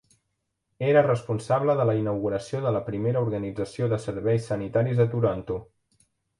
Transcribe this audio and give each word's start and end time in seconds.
Era 0.87 1.03
responsable 1.07 1.75
de 1.81 1.85
la 1.89 1.95
inauguració 1.99 2.63
de 2.65 2.73
la 2.79 2.83
primera 2.89 3.23
organització 3.27 3.93
de 3.95 4.03
serveis 4.09 4.51
sanitaris 4.55 5.07
a 5.07 5.11
Toronto. 5.17 5.63